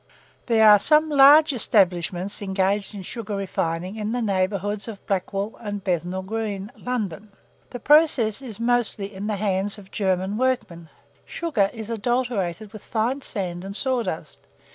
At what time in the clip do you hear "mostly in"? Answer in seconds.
8.59-9.27